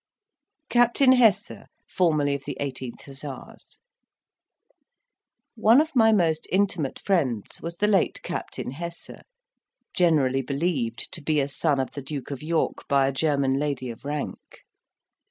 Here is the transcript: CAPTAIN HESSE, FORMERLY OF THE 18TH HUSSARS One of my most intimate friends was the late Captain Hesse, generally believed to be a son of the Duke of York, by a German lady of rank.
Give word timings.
CAPTAIN 0.71 1.11
HESSE, 1.11 1.51
FORMERLY 1.87 2.33
OF 2.33 2.45
THE 2.45 2.57
18TH 2.59 3.01
HUSSARS 3.01 3.77
One 5.53 5.79
of 5.79 5.95
my 5.95 6.11
most 6.11 6.47
intimate 6.51 6.97
friends 6.97 7.61
was 7.61 7.77
the 7.77 7.85
late 7.87 8.19
Captain 8.23 8.71
Hesse, 8.71 9.21
generally 9.93 10.41
believed 10.41 11.11
to 11.13 11.21
be 11.21 11.39
a 11.39 11.47
son 11.47 11.79
of 11.79 11.91
the 11.91 12.01
Duke 12.01 12.31
of 12.31 12.41
York, 12.41 12.87
by 12.87 13.07
a 13.07 13.11
German 13.13 13.59
lady 13.59 13.91
of 13.91 14.03
rank. 14.03 14.39